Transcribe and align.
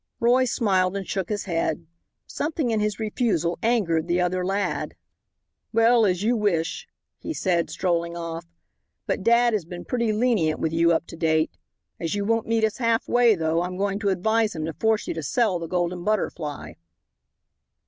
Roy 0.19 0.45
smiled 0.45 0.97
and 0.97 1.07
shook 1.07 1.29
his 1.29 1.43
head. 1.43 1.85
Something 2.25 2.71
in 2.71 2.79
his 2.79 2.97
refusal 2.99 3.59
angered 3.61 4.07
the 4.07 4.19
other 4.19 4.43
lad. 4.43 4.95
"Well 5.73 6.07
as 6.07 6.23
you 6.23 6.35
wish," 6.35 6.87
he 7.19 7.35
said, 7.35 7.69
strolling 7.69 8.17
off, 8.17 8.47
"but 9.05 9.21
dad 9.21 9.53
has 9.53 9.63
been 9.63 9.85
pretty 9.85 10.11
lenient 10.11 10.59
with 10.59 10.73
you 10.73 10.91
up 10.91 11.05
to 11.05 11.15
date. 11.15 11.51
As 11.99 12.15
you 12.15 12.25
won't 12.25 12.47
meet 12.47 12.63
us 12.63 12.77
half 12.77 13.07
way, 13.07 13.35
though 13.35 13.61
I'm 13.61 13.77
going 13.77 13.99
to 13.99 14.09
advise 14.09 14.55
him 14.55 14.65
to 14.65 14.73
force 14.73 15.05
you 15.05 15.13
to 15.13 15.21
sell 15.21 15.59
the 15.59 15.67
Golden 15.67 16.03
Butterfly." 16.03 16.73